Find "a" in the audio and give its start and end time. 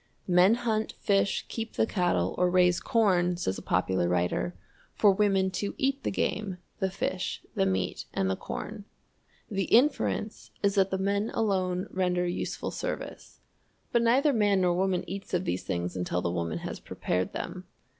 3.59-3.61